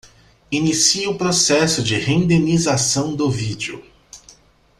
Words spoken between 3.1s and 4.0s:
do vídeo.